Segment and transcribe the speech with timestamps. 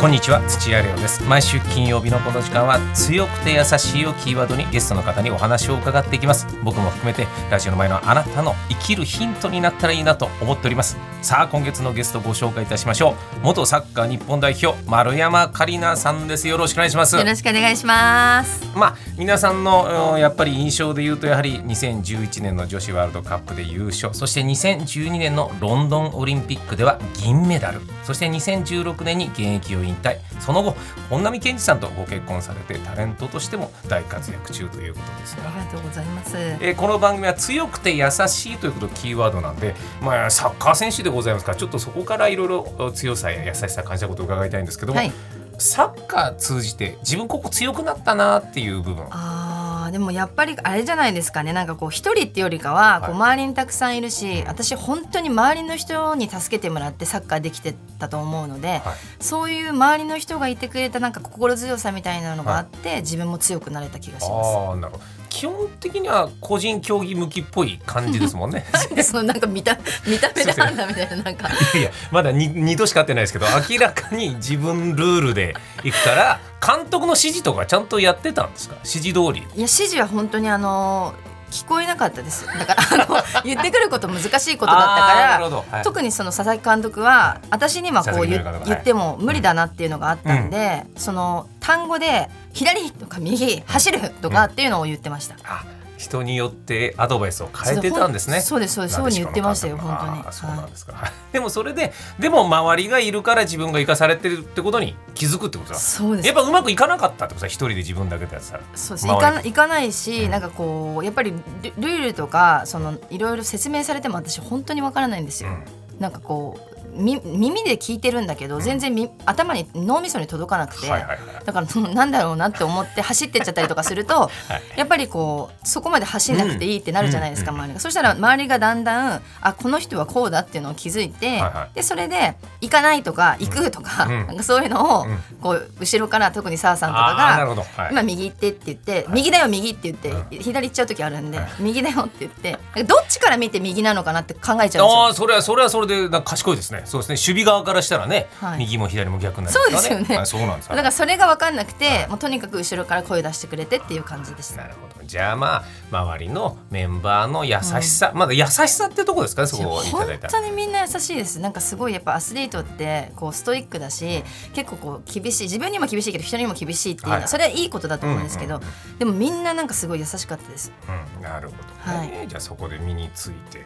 [0.00, 1.24] こんにちは土屋レオです。
[1.24, 6.46] 毎週金曜日のこの時間は強くて優しいをキーワードにゲストの方にお話を伺っていきます。
[6.62, 10.96] 僕も含めてラジオの前のあなたの生きるヒントになったらいいなと思っております。
[11.20, 13.44] さあ今月のゲストご紹介いたしましょう。
[13.44, 16.46] 元サッカー日本代表丸山桂里奈さんです。
[16.46, 17.16] よろしくお願いします。
[17.16, 18.64] よろしくお願いします。
[18.76, 24.14] まあ皆さんのうんやっぱり印象で言うとやはり2011年の女子ワールドカップで優勝。
[24.14, 27.80] そして2012年のロンドンオリンピックでは銀メダル。
[28.04, 30.76] そして2016年に現役を引退その後
[31.10, 36.36] 本並健二さんとご結婚されてタレントとしても大活躍中ということですがありがとうございます。
[36.36, 45.12] えーこの番組は強くて優しいということがキーワードなんで、まあ、サッカー選手でございますからちょっとそこからいろいろ強さや優しさ感じたことを伺いたいんですけども、はい。
[45.58, 49.47] サッカー通じて自分ここ強くなったなっていう部分あ
[49.88, 51.52] あ、でもやっぱりあれじゃないですかね。
[51.52, 58.80] なんかこう一人ってよりかは、こう周りにたくさんいるし、私本当に周りの人に助けてもらってサッカーできてたと思うので、はい
[59.20, 64.56] そういう周りの人がいてくれたなんか心強さみたいなのがあって、自分も強くなれた気がします。
[64.56, 68.64] ああなるほど基本的には個人競技向きっぽい感じですもんね。
[68.94, 71.48] で そのなんか見た見た目で判断みたいななんか。
[71.48, 75.54] いやいやまだ 2, 二度しか会ってないですけど明らかに自分ルールで
[75.84, 78.74] いくから 監督の指示とかちゃんとやってたんですか？
[78.78, 79.40] 指示通り。
[79.40, 81.14] いや指示は本当にあの
[81.50, 82.46] 聞こえなかったです。
[82.46, 85.82] だからあの言ってくること難しいことだったからはい。
[85.82, 88.42] 特にその佐々木監督は私にはこう言
[88.74, 95.36] っても無理だなっていうのがあったんで、その単語で「左」とか「右」「走る」とかっていうのを言ってました。
[95.44, 95.64] あ
[95.98, 98.40] 人によってアドバイスを変えてたんですね。
[98.40, 98.96] そうですそうです。
[98.96, 100.32] そうに言ってましたよ本当に。
[100.32, 105.78] そうなんですか、は いでもそれででも周りがいるから自分が生かされてるってことに気づくってことだ。
[105.78, 106.26] そうです。
[106.26, 109.08] やっぱうまくいかなかったってことは一人で自分だけでやってたらそうです。
[109.08, 115.50] 周り行かな行かないし、なんかこうやっぱりルルールとかそのいろいろ説明されても私本当にわからないんですよ。
[115.98, 116.67] なんかこうみ
[116.98, 121.18] 耳で聞いてるんだけど全然み頭に脳みそに届かなくて、はいはいはい。
[121.44, 124.30] だから なんだろうなって思って走ってっちゃったりとかすると、
[124.76, 127.80] やっぱりこうそこまで走んなくていいってなるじゃないですか、周りが。
[127.80, 131.74] そしたら周りがだんだんあこの人はこうだっていうのを気づいて、はいはい。
[131.76, 134.26] でそれで行かないとか行くとか,、うん。
[134.26, 135.18] なんかそういうのを、うん。
[135.40, 137.92] こう後ろから特に澤さんとかがはい。
[137.92, 144.86] 今右行ってって言って、右だよ右って言って、左行っちゃう時あるんで、右だよって言ってどっちから見て右なのかなって考えちゃうんですよ。
[144.86, 147.32] ああそれはそれはそれでなんか賢いですねそうですね。
[147.34, 148.58] 守備側からしたらね、はい。
[148.60, 150.16] 右も左も逆になりますからそうですよね。
[150.16, 154.62] はいそうなんですだからそれが分かんなくて、もうとにかく後ろから声出してくれてっていう感じでした。
[154.62, 155.04] なるほど。
[155.04, 160.28] じゃあまあ周りのメンバーの優しさ、まだ優しさってとこですかねそこをいた本だいた。
[160.28, 161.40] 当にみんな優しいです。
[161.40, 164.22] なんかすごいやっぱアスリートってこうストイックだし
[164.52, 167.28] 結構こう厳しい自分にも厳しいけど人にも厳しいっていうのは、はい。
[167.28, 168.98] それはいいことだと思うんですけど、うんうん。
[168.98, 170.72] でもみんななんかすごい優しかったです。
[171.16, 172.08] うん、なるほど、はい。
[172.08, 172.26] ね。
[172.28, 173.64] じゃあそこで身について。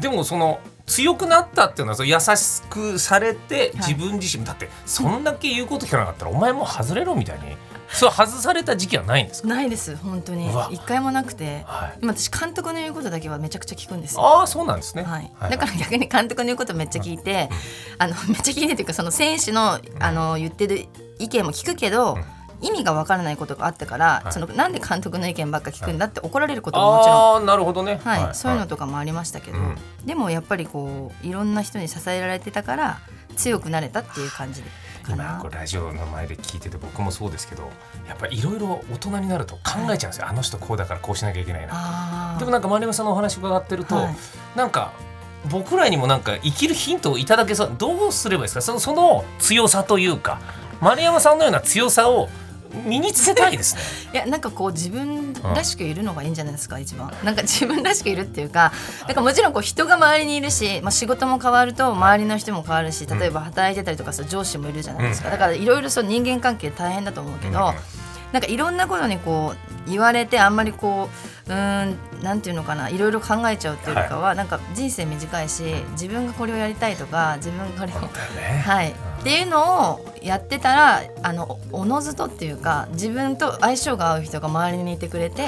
[0.00, 3.76] でもその強くなったっていうのはその優しくされてい。
[3.78, 7.56] 自分自身、だってそんだけ言うこと聞かなかったら、お前もう外れろみたいに
[7.88, 9.48] そう外された時期はないんですか？
[9.48, 10.50] ないです本当に。
[10.70, 11.98] 一回もなくて、はい。
[12.02, 14.22] 今私監督の言うことだけはめちゃくちゃ聞くんですよ。
[14.22, 17.48] ああそうなんですね、はい、だから逆に監督の言うことめっちゃ聞いて、
[17.98, 20.86] あのめっちゃ聞いてというかその選手のあの言ってる
[21.18, 22.18] 意見も聞くけど、
[22.64, 24.32] 意味がわからないことがあったから、はい。
[24.32, 27.16] そのなんで監督の意見ばっか聞くんだって怒られることももちろん。
[27.16, 28.00] ああなるほどね。
[28.02, 29.76] はい、そういうのとかもありましたけど、うん。
[30.04, 32.98] でもやっぱりこういろんな人に支えられてたから
[33.36, 34.68] 強くなれたっていう感じか
[35.08, 35.48] 今なこ。
[35.48, 37.70] れラジオの前で聞いてて僕もそうですけど
[38.08, 39.60] やっぱりいろいろ大人になると考
[39.92, 44.16] えちゃうんですよ、あの人こうだからこうしなきゃいけないなでもなんか丸山さんのお話伺ってると、はい。
[44.56, 44.92] なんか
[45.50, 47.72] 僕らにもなんか生きるヒントをいただけそう。
[47.76, 48.62] どうすればいいですか？
[48.62, 50.40] そのその強さというか
[50.80, 52.30] 丸山さんのような強さを
[52.84, 53.82] 身につけたいですね。
[54.12, 57.12] いやなんかこう自分らしくいるのがいいんじゃないですか一番。
[57.22, 58.72] なんか 自分らしくいるっていうか
[59.06, 65.32] なんかもちろんこう人が周りにいるし、まあ、仕事も変わると周りの人も変わるし例えば働いてたりとか上司もいるじゃないですか、うん。
[65.32, 67.74] だからいろいろ人間関係大変だと思うけど、うん
[68.34, 69.54] なんかいろんなことにこ
[69.86, 71.08] う言われてあんまりこ
[71.46, 75.62] ううーんなんていうのかないろいろ考えちゃうっていうよりかは、なんか人生短いし
[75.92, 78.10] 自分がこれをやりたいとか自分がこれを。
[78.64, 78.92] はい、
[79.24, 85.46] っていうのをやってたらあのおおのずとっていうか自分と相性が合う人が周りにいてくれて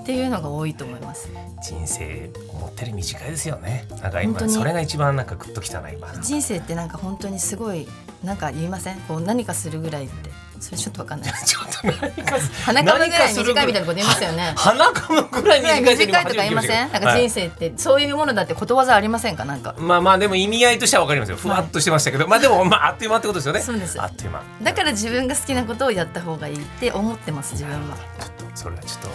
[0.00, 1.28] っていうのが多いと思います。
[1.62, 3.86] 人生思ったより短いですよね。
[4.02, 6.12] なんか今それが一番なんかグッときたな今。
[6.22, 7.86] 人生ってなんか本当にすごい
[8.24, 8.96] なんか言いません？
[9.02, 10.30] こう何かするぐらいって
[10.64, 11.32] それちょっとわかんない。
[11.44, 16.90] ちょっと何か鼻かむぐらい短いみたいなこと言いますよね鼻かむぐらい短い短いとか言いません？
[16.92, 19.44] なんか人生生ってそういうものだってことわざありませんか？
[19.44, 19.74] なんか。
[19.78, 21.36] まあまあでも意味合いとしてはわかりますよ。
[21.36, 23.60] ふわっとしてましたけど、まあでもまああっという間ってことですよね。
[23.60, 24.00] そうです。
[24.00, 24.42] あっという間。
[24.62, 27.96] だから自分が好きなことをやった方がいいって思ってます自分は。
[27.96, 29.08] ちょっとそれはちょっと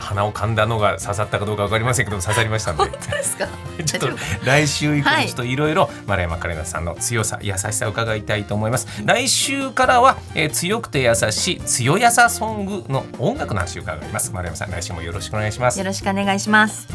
[0.00, 2.82] 鼻を噛んだのが刺さったかどうかわかりませんけど刺さりましたんで。
[2.84, 3.46] 本当ですか？
[3.84, 5.56] ちょっと来週以降はいちょっとい。
[5.56, 8.86] ろいろ丸山カレナさんの強さ優しさを伺いたいと思います。
[9.04, 14.32] 来週からは、えー強くて優しい強やさソングの音楽の話を伺います。
[14.32, 15.78] 丸山さん来週もよろしくお願いします。
[15.78, 16.88] よろしくお願いします。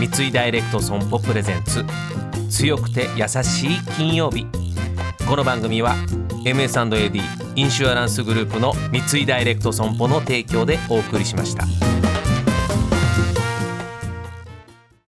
[0.00, 1.84] 三井ダイレクト損保プレゼンツ
[2.50, 4.46] 強くて優しい金曜日。
[5.28, 5.94] この番組は
[6.44, 7.20] MS&AD
[7.54, 11.91] インシュアランスグループの三井ダイレクト損保の提供でお送りしました。